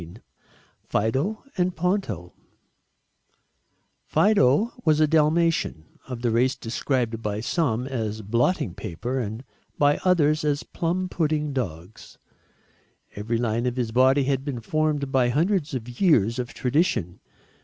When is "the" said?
6.23-6.31